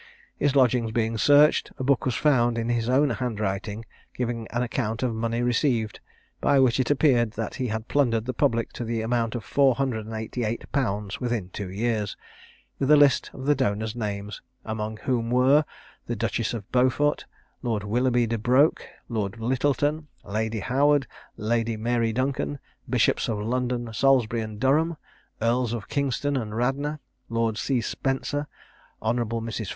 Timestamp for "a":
1.77-1.83, 12.89-12.97